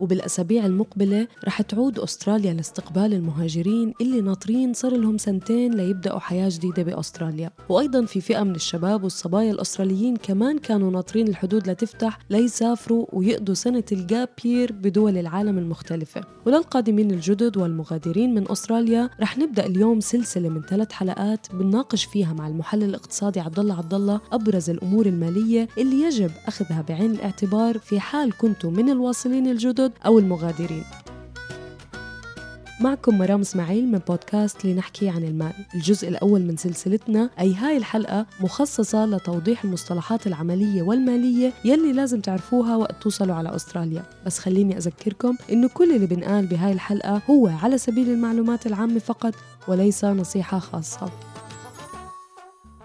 [0.00, 6.82] وبالأسابيع المقبلة رح تعود أستراليا لاستقبال المهاجرين اللي ناطرين صار لهم سنتين ليبدأوا حياة جديدة
[6.82, 7.50] بأستراليا.
[7.68, 13.84] وأيضا في فئة من الشباب والصبايا الأستراليين كمان كانوا ناطرين الحدود لتفتح ليسافروا ويقضوا سنة
[13.92, 16.20] الجاب يير بدول العالم المختلفة.
[16.46, 22.48] وللقادمين الجدد والمغادرين من أستراليا رح نبدأ اليوم سلسلة من ثلاث حلقات بنناقش فيها مع
[22.48, 28.00] المحلل الاقتصادي عبد الله عبد الله أبرز الأمور المالية اللي يجب أخذها بعين الاعتبار في
[28.00, 29.83] حال كنتم من الواصلين الجدد.
[30.06, 30.84] أو المغادرين.
[32.80, 35.52] معكم مرام إسماعيل من بودكاست لنحكي عن المال.
[35.74, 42.76] الجزء الأول من سلسلتنا أي هاي الحلقة مخصصة لتوضيح المصطلحات العملية والمالية يلي لازم تعرفوها
[42.76, 44.02] وقت توصلوا على أستراليا.
[44.26, 49.34] بس خليني أذكركم إنه كل اللي بنقال بهاي الحلقة هو على سبيل المعلومات العامة فقط
[49.68, 51.10] وليس نصيحة خاصة.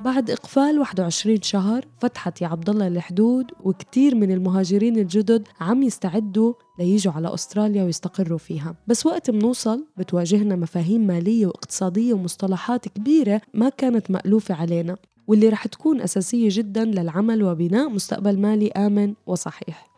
[0.05, 6.53] بعد إقفال 21 شهر فتحت يا عبد الله الحدود وكتير من المهاجرين الجدد عم يستعدوا
[6.79, 8.75] ليجوا على أستراليا ويستقروا فيها.
[8.87, 15.67] بس وقت منوصل بتواجهنا مفاهيم مالية واقتصادية ومصطلحات كبيرة ما كانت مألوفة علينا واللي رح
[15.67, 19.89] تكون أساسية جدا للعمل وبناء مستقبل مالي آمن وصحيح.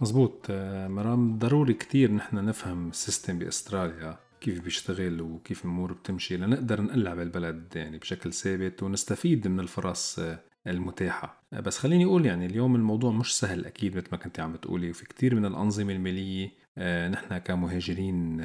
[0.00, 4.27] مزبوط آه، مرام ضروري كتير نحن نفهم السيستم بأستراليا.
[4.40, 10.40] كيف بيشتغل وكيف الأمور بتمشي لنقدر نقلع بالبلد يعني بشكل ثابت ونستفيد من الفرص آه،
[10.66, 11.42] المتاحة.
[11.52, 14.90] آه، بس خليني أقول يعني اليوم الموضوع مش سهل أكيد مثل ما كنت عم بتقولي
[14.90, 18.36] وفي كتير من الأنظمة المالية آه، نحن كمهاجرين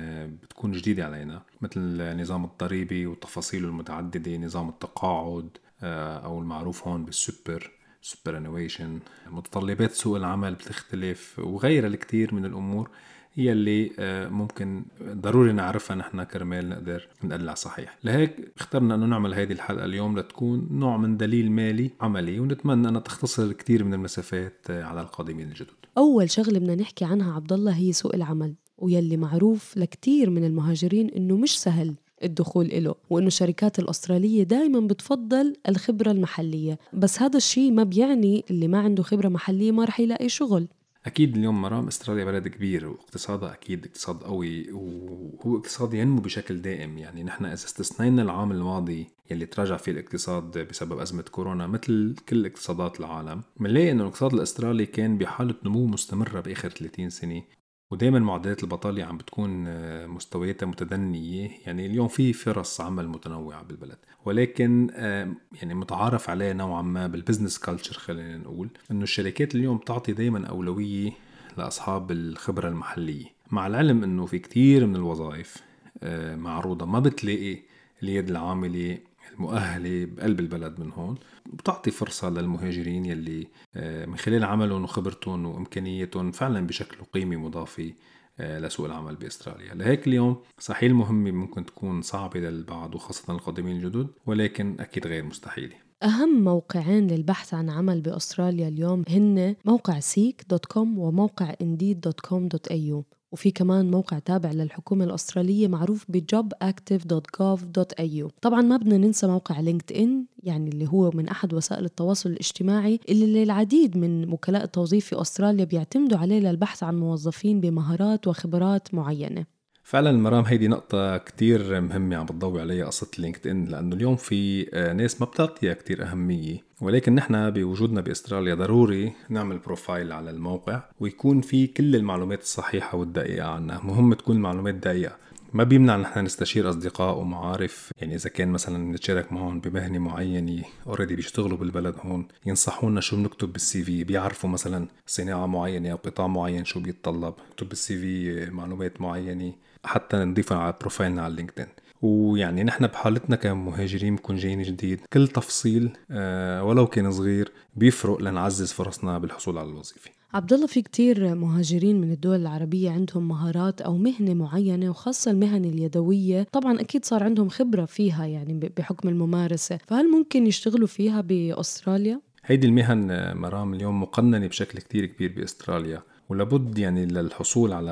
[0.43, 1.41] بتكون جديدة علينا.
[1.61, 5.49] مثل النظام الضريبي وتفاصيله المتعددة نظام التقاعد
[5.83, 8.99] أو المعروف هون بال super superannuation.
[9.31, 12.89] متطلبات سوق العمل بتختلف وغيرها الكثير من الأمور.
[13.35, 17.97] هي اللي آه، ممكن ضروري نعرفها نحن كرمال نقدر نقلع صحيح.
[18.03, 23.01] لهيك اخترنا إنه نعمل هذه الحلقة اليوم لتكون نوع من دليل مالي عملي ونتمنى أنها
[23.01, 25.67] تختصر كثير من المسافات آه، على القادمين الجدد.
[25.97, 31.09] أول شغلة بدنا نحكي عنها عبد الله هي سوق العمل ويلي معروف لكثير من المهاجرين
[31.09, 36.79] إنه مش سهل الدخول له وإنه الشركات الأسترالية دائما بتفضل الخبرة المحلية.
[36.93, 40.67] بس هذا الشيء ما بيعني اللي ما عنده خبرة محلية ما رح يلاقي شغل.
[41.05, 46.97] أكيد اليوم مرام استراليا بلد كبير واقتصادها أكيد اقتصاد قوي وهو اقتصاد ينمو بشكل دائم.
[46.97, 52.45] يعني نحن إذا استثنينا العام الماضي يلي تراجع فيه الاقتصاد بسبب أزمة كورونا مثل كل
[52.45, 57.43] اقتصادات العالم بنلاقي إنه الاقتصاد الأسترالي كان بحالة نمو مستمرة بآخر 30 سنة.
[57.91, 61.51] ودائما معدلات البطالة عم بتكون آه، مستوياتها متدنية.
[61.65, 67.17] يعني اليوم في فرص عمل متنوعة بالبلد ولكن آه، يعني متعارف عليه نوعا ما بال
[67.17, 71.11] business culture خلينا نقول إنه الشركات اليوم تعطي دائما أولوية
[71.57, 73.25] لأصحاب الخبرة المحلية.
[73.51, 75.57] مع العلم إنه في كتير من الوظائف
[76.03, 77.57] آه، معروضة ما بتلاقي
[78.03, 78.97] اليد العاملة
[79.31, 81.15] المؤهلة بقلب البلد من هون
[81.53, 87.93] بتعطي فرصة للمهاجرين يلي آه، من خلال عملهم وخبرتهم وإمكانياتهم فعلا بشكلوا قيمه مضافه
[88.39, 89.73] آه، لسوق العمل بأستراليا.
[89.73, 95.75] لهيك اليوم صحيح المهمه ممكن تكون صعبة للبعض وخاصة القادمين الجدد ولكن أكيد غير مستحيلة.
[96.03, 102.19] أهم موقعين للبحث عن عمل بأستراليا اليوم هن موقع Seek dot com وموقع Indeed dot
[102.19, 108.97] com dot au وفي كمان موقع تابع للحكومة الأسترالية معروف ب jobactive.gov.au طبعا ما بدنا
[108.97, 114.63] ننسى موقع LinkedIn يعني اللي هو من أحد وسائل التواصل الاجتماعي اللي العديد من وكلاء
[114.63, 119.45] التوظيف في أستراليا بيعتمدوا عليه للبحث عن موظفين بمهارات وخبرات معينة.
[119.83, 124.93] فعلا مرام هيدي نقطة كتير مهمة عم بتضوي عليها قصة LinkedIn لأنه اليوم في آه،
[124.93, 131.41] ناس ما بتعطيها كتير أهمية ولكن نحن بوجودنا بأستراليا ضروري نعمل profile على الموقع ويكون
[131.41, 135.15] في كل المعلومات الصحيحة والدقيقة عنا مهم تكون المعلومات دقيقة.
[135.53, 141.15] ما بيمنع نحن نستشير أصدقاء ومعارف يعني إذا كان مثلا نتشارك معهم بمهنة معينة already
[141.15, 146.65] بيشتغلوا بالبلد هون ينصحونا شو بنكتب بال CV بيعرفوا مثلا صناعة معينة أو قطاع معين
[146.65, 149.53] شو بيتطلب نكتب بال CV معلومات معينة.
[149.83, 151.67] حتى نضيفها على بروفايلنا على لينكدين.
[152.01, 158.71] ويعني نحن بحالتنا كمهاجرين بكون جايين جديد كل تفصيل آه، ولو كان صغير بيفرق لنعزز
[158.71, 160.11] فرصنا بالحصول على الوظيفة.
[160.33, 165.65] عبد الله في كتير مهاجرين من الدول العربية عندهم مهارات أو مهنة معينة وخاصة المهن
[165.65, 166.47] اليدوية.
[166.51, 169.79] طبعا أكيد صار عندهم خبرة فيها يعني بحكم الممارسة.
[169.87, 176.01] فهل ممكن يشتغلوا فيها بأستراليا؟ هيدي المهن مرام اليوم مقننة بشكل كتير كبير بأستراليا.
[176.29, 177.91] ولابد يعني للحصول على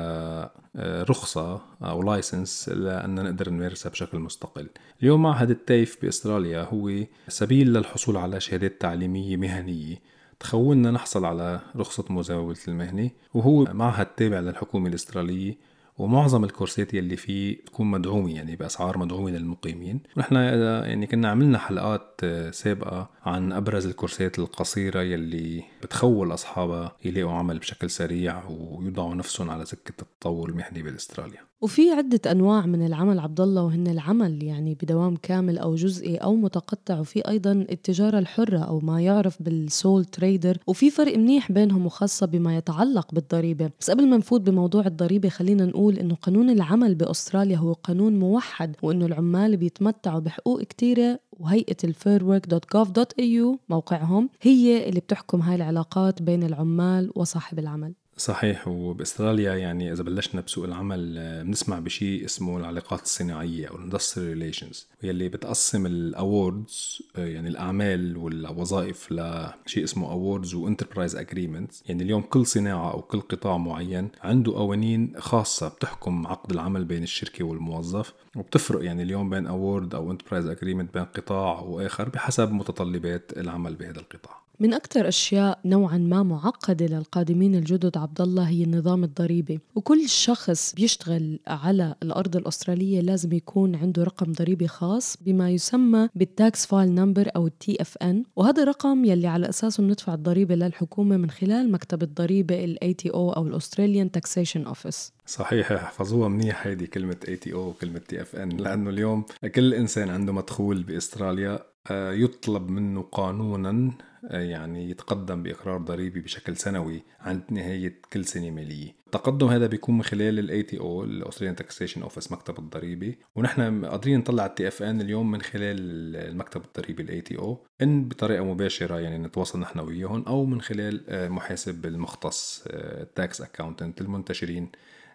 [0.76, 4.68] آه، رخصة أو license لأن نقدر نمارسها بشكل مستقل.
[5.02, 9.96] اليوم معهد ال TAFE بأستراليا هو سبيل للحصول على شهادات تعليمية مهنية.
[10.40, 15.71] تخولنا نحصل على رخصة مزاولة المهنة وهو معهد تابع للحكومة الأسترالية.
[15.98, 20.00] ومعظم الكورسات يلي فيه تكون مدعومة يعني بأسعار مدعومة للمقيمين.
[20.16, 27.58] ونحن يعني كنا عملنا حلقات سابقة عن أبرز الكورسات القصيرة يلي بتخول أصحابها يلاقوا عمل
[27.58, 33.40] بشكل سريع ويوضعوا نفسهم على سكة التطور المهني باستراليا وفي عدة أنواع من العمل عبد
[33.40, 38.80] الله وهن العمل يعني بدوام كامل أو جزئي أو متقطع وفي أيضا التجارة الحرة أو
[38.80, 40.58] ما يعرف بالسول تريدر.
[40.66, 43.70] وفي فرق منيح بينهم وخاصة بما يتعلق بالضريبة.
[43.80, 48.76] بس قبل ما نفوت بموضوع الضريبة خلينا نقول إنه قانون العمل بأستراليا هو قانون موحد
[48.82, 57.10] وإنه العمال بيتمتعوا بحقوق كتيرة وهيئة الفيرورك.gov.au موقعهم هي اللي بتحكم هاي العلاقات بين العمال
[57.14, 57.94] وصاحب العمل.
[58.22, 63.81] صحيح وبأستراليا يعني إذا بلشنا بسوق العمل آه، بنسمع بشيء اسمه العلاقات الصناعية أو ال
[63.81, 71.16] industrial relations واللي بتقسم ال awards آه، يعني الأعمال والوظائف لشيء اسمه awards و enterprise
[71.16, 76.84] agreements يعني اليوم كل صناعة أو كل قطاع معين عنده قوانين خاصة بتحكم عقد العمل
[76.84, 82.52] بين الشركة والموظف وبتفرق يعني اليوم بين award أو enterprise agreement بين قطاع وآخر بحسب
[82.52, 84.41] متطلبات العمل بهذا القطاع.
[84.62, 89.60] من أكثر أشياء نوعا ما معقدة للقادمين الجدد عبد الله هي النظام الضريبي.
[89.74, 96.35] وكل شخص بيشتغل على الأرض الأسترالية لازم يكون عنده رقم ضريبي خاص بما يسمى بال
[96.35, 98.24] tax file number أو ال TFN.
[98.36, 103.32] وهذا الرقم يلي على أساسه ندفع الضريبة للحكومة من خلال مكتب الضريبة ال ATO أو
[103.32, 108.36] ال Australian Taxation Office صحيح احفظوها منيح هيدي كلمة اي تي أو وكلمة تي إف
[108.36, 109.24] إن لأنه اليوم
[109.54, 113.92] كل إنسان عنده مدخول بأستراليا يطلب منه قانونا
[114.30, 118.94] آه، يعني يتقدم بإقرار ضريبي بشكل سنوي عند نهاية كل سنة مالية.
[119.06, 123.18] التقدم هذا بيكون من خلال الاي تي أو الاستراليان تاكسيشن اوفيس مكتب الضريبي.
[123.36, 125.76] ونحن قادرين نطلع ال TFN اليوم من خلال
[126.16, 131.28] المكتب الضريبي ال ATO إن بطريقة مباشرة يعني نتواصل نحن وياهم أو من خلال آه،
[131.28, 134.68] محاسب المختص ال tax accountant المنتشرين.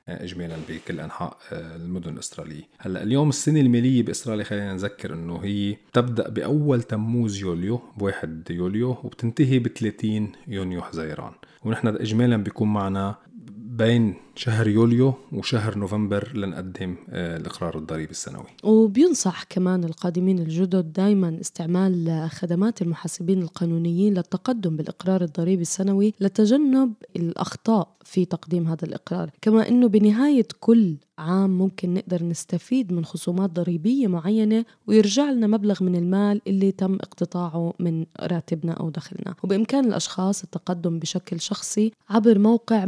[0.09, 2.63] اجمالا بكل أنحاء آه، المدن الأسترالية.
[2.77, 8.97] هلأ اليوم السنة المالية باستراليا خلينا نذكر إنه هي تبدأ بأول تموز يوليو بواحد يوليو
[9.03, 11.31] وبتنتهي ب 30 يونيو حزيران.
[11.63, 13.15] ونحن اجمالا بيكون معنا
[13.57, 18.45] بين شهر يوليو وشهر نوفمبر لنقدم آه، الإقرار الضريبي السنوي.
[18.63, 27.87] وبينصح كمان القادمين الجدد دائما استعمال خدمات المحاسبين القانونيين للتقدم بالإقرار الضريبي السنوي لتجنب الأخطاء
[28.03, 29.29] في تقديم هذا الإقرار.
[29.41, 35.83] كما أنه بنهاية كل عام ممكن نقدر نستفيد من خصومات ضريبية معينة ويرجع لنا مبلغ
[35.83, 39.35] من المال اللي تم اقتطاعه من راتبنا أو دخلنا.
[39.43, 42.85] وبإمكان الأشخاص التقدم بشكل شخصي عبر موقع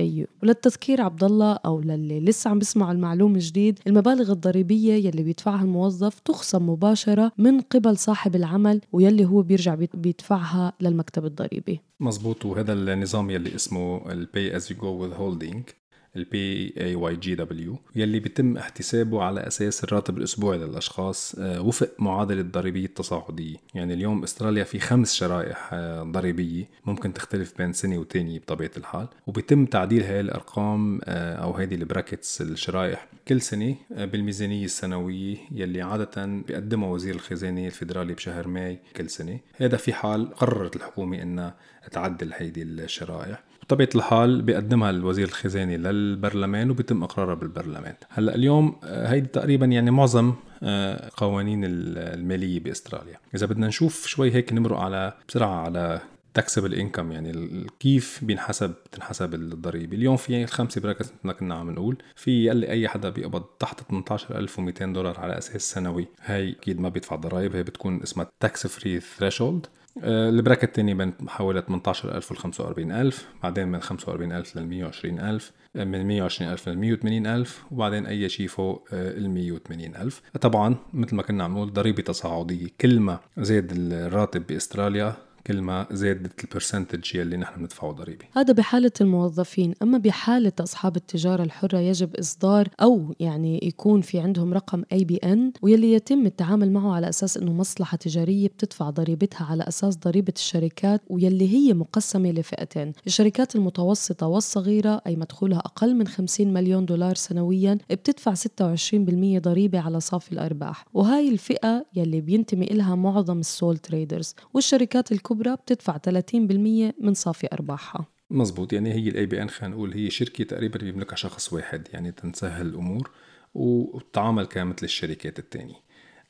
[0.00, 5.62] my.gov.au وللتذكير عبد الله أو للي لسه عم بيسمعوا المعلومة جديد المبالغ الضريبية يلي بيدفعها
[5.62, 11.80] الموظف تخصم مباشرة من قبل صاحب العمل ويلي هو بيرجع بيدفعها للمكتب الضريبي.
[12.00, 15.79] مزبوط وهذا النظام يلي اسمه ال Pay as you go withholding
[16.16, 23.56] ال PAYGW يلي بيتم احتسابه على أساس الراتب الأسبوعي للأشخاص آه، وفق معادلة الضريبيه التصاعديه
[23.74, 29.08] يعني اليوم أستراليا في خمس شرائح آه، ضريبية ممكن تختلف بين سنة وتانية بطبيعة الحال.
[29.26, 35.82] وبيتم تعديل هاي الأرقام آه، أو هذه ال brackets الشرائح كل سنة بالميزانية السنوية يلي
[35.82, 39.40] عادة بيقدمها وزير الخزانة الفيدرالي بشهر May كل سنة.
[39.56, 41.54] هذا في حال قررت الحكومة إنها
[41.92, 43.49] تعدل هيدي الشرائح.
[43.70, 47.94] بطبيعة الحال بيقدمها الوزير الخزاني للبرلمان وبيتم إقرارها بالبرلمان.
[48.08, 53.16] هلأ اليوم آه، هيدي تقريبا يعني معظم آه، قوانين المالية بأستراليا.
[53.34, 56.00] إذا بدنا نشوف شوي هيك نمرق على بسرعة على
[56.34, 59.96] taxable income يعني كيف بينحسب بتنحسب الضريبة.
[59.96, 61.96] اليوم في خمسة bracket مثل كنا عم نقول.
[62.16, 67.16] في يلي أي حدا بيقبض تحت 18200 دولار على أساس سنوي هاي أكيد ما بيدفع
[67.16, 69.66] ضرائب هي بتكون اسمها tax free threshold
[70.02, 76.68] ال bracket الثاني بين حوالي 18000 وال 45000 بعدين من 45000 لل 120000 من 120000
[76.68, 81.72] لل 180000 وبعدين أي شيء فوق آه، ال 180000 طبعا مثل ما كنا عم نقول
[81.72, 82.66] ضريبة تصاعدية.
[82.80, 85.14] كل ما زاد الراتب بأستراليا
[85.46, 89.74] كل ما زادت ال percentage يلي نحن بندفعه ضريبه هذا بحالة الموظفين.
[89.82, 95.92] أما بحالة أصحاب التجارة الحرة يجب إصدار أو يعني يكون في عندهم رقم ABN ويلي
[95.92, 101.48] يتم التعامل معه على أساس أنه مصلحة تجارية بتدفع ضريبتها على أساس ضريبة الشركات ويلي
[101.54, 102.92] هي مقسمة لفئتين.
[103.06, 110.00] الشركات المتوسطة والصغيرة أي مدخولها أقل من 50 مليون دولار سنويا بتدفع 26% ضريبة على
[110.00, 110.86] صافي الأرباح.
[110.94, 117.14] وهاي الفئة يلي بينتمي إلها معظم ال sole traders والشركات الكبرى الكبرى بتدفع 30% من
[117.14, 118.06] صافي أرباحها.
[118.30, 122.66] مزبوط يعني هي ال ABN خلينا نقول هي شركة تقريبا بيملكها شخص واحد يعني تنسهل
[122.66, 123.10] الأمور
[123.54, 125.74] وتتعامل كمثل الشركات الثانية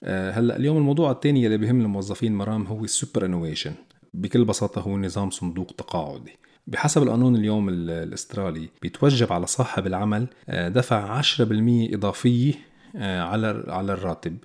[0.04, 3.72] آه، هلأ اليوم الموضوع الثاني اللي بيهم الموظفين مرام هو ال superannuation
[4.14, 6.32] بكل بساطة هو نظام صندوق تقاعدي.
[6.66, 12.54] بحسب القانون اليوم الأسترالي بيتوجب على صاحب العمل آه، دفع 10% إضافية
[12.96, 14.36] آه، على على الراتب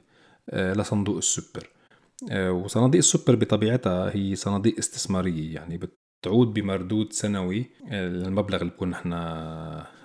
[0.54, 1.70] لصندوق السوبر.
[2.34, 5.80] وصناديق السوبر بطبيعتها هي صناديق استثمارية يعني
[6.22, 9.14] تعود بمردود سنوي المبلغ اللي بكون نحن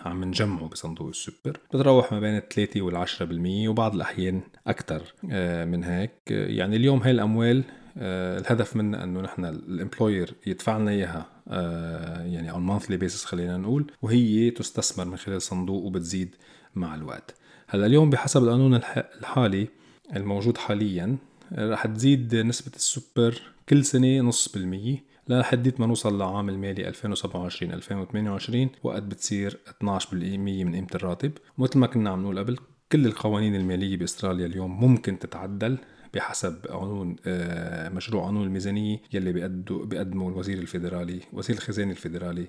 [0.04, 1.60] عم نجمعه بصندوق السوبر.
[1.74, 6.12] بتروح ما بين 3 وال 10% وبعض الأحيان أكثر آه، من هيك.
[6.30, 7.64] يعني اليوم هاي الأموال
[7.98, 13.24] آه، الهدف منها إنه نحن ال employer يدفع لنا إياها آه، يعني on monthly basis
[13.24, 16.36] خلينا نقول وهي تستثمر من خلال صندوق وبتزيد
[16.74, 17.34] مع الوقت.
[17.68, 19.68] هلأ اليوم بحسب القانون الحالي
[20.16, 21.16] الموجود حاليا
[21.58, 28.70] رح تزيد نسبة السوبر كل سنة نص بالمية لحديت ما نوصل لعام المالي 2027 2028
[28.82, 31.32] وقت بتصير 12% من قيمة الراتب.
[31.58, 32.58] مثل ما كنا عم نقول قبل
[32.92, 35.78] كل القوانين المالية بأستراليا اليوم ممكن تتعدل
[36.14, 42.46] بحسب قانون آه، مشروع قانون الميزانية يلي بيقدمه الوزير الفيدرالي وزير الخزانة الفيدرالي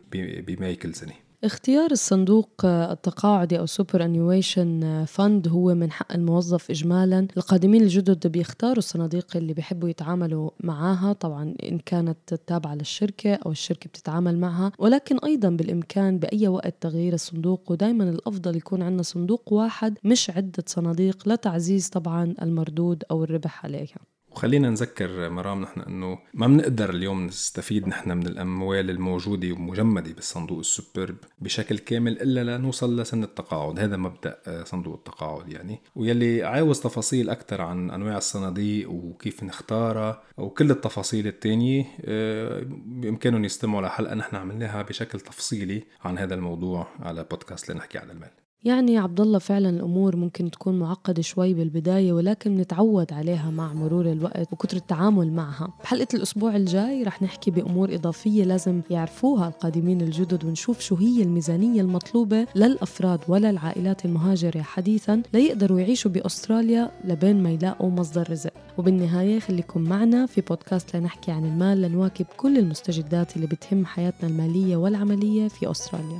[0.48, 1.14] بماي كل سنة.
[1.44, 7.28] اختيار الصندوق التقاعدي أو superannuation fund هو من حق الموظف إجمالا.
[7.38, 13.88] القادمين الجدد بيختاروا الصناديق اللي بيحبوا يتعاملوا معاها طبعا إن كانت تابعة للشركة أو الشركة
[13.88, 14.72] بتتعامل معها.
[14.80, 20.64] ولكن أيضا بالإمكان بأي وقت تغيير الصندوق ودائما الأفضل يكون عندنا صندوق واحد مش عدة
[20.68, 27.26] صناديق لتعزيز طبعا المردود أو الربح عليها وخلينا نذكر مرام نحن إنه ما بنقدر اليوم
[27.26, 33.80] نستفيد نحن من الأموال الموجودة ومجمدة بالصندوق السوبر بشكل كامل إلا لنوصل لسن التقاعد.
[33.80, 35.82] هذا مبدأ آه، صندوق التقاعد يعني.
[35.96, 43.82] ويلي عاوز تفاصيل أكثر عن أنواع الصناديق وكيف نختارها وكل التفاصيل الثانية آه، بإمكانهم يستمعوا
[43.82, 48.32] لحلقة نحن عملناها بشكل تفصيلي عن هذا الموضوع على بودكاست لنحكي عن المال.
[48.64, 54.12] يعني عبد الله فعلا الأمور ممكن تكون معقدة شوي بالبداية ولكن نتعود عليها مع مرور
[54.12, 55.74] الوقت وكثر التعامل معها.
[55.84, 61.82] بحلقة الأسبوع الجاي رح نحكي بأمور إضافية لازم يعرفوها القادمين الجدد ونشوف شو هي الميزانية
[61.82, 68.54] المطلوبة للأفراد وللعائلات المهاجرة حديثا ليقدروا يعيشوا بأستراليا لبين ما يلاقوا مصدر رزق.
[68.78, 74.76] وبالنهاية خليكم معنا في بودكاست لنحكي عن المال لنواكب كل المستجدات اللي بتهم حياتنا المالية
[74.76, 76.20] والعملية في أستراليا.